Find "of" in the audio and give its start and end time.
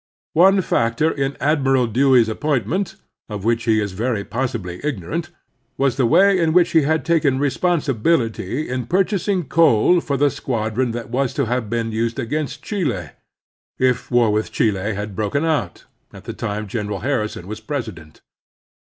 3.29-3.43